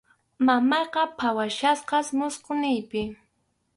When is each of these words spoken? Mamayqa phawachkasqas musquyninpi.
Mamayqa 0.45 1.03
phawachkasqas 1.17 2.07
musquyninpi. 2.17 3.01